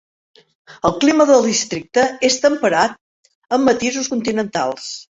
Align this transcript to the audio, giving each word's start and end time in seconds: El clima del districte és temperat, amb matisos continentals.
El 0.89 0.95
clima 1.03 1.27
del 1.31 1.45
districte 1.51 2.07
és 2.31 2.39
temperat, 2.49 2.99
amb 3.59 3.71
matisos 3.73 4.15
continentals. 4.19 4.95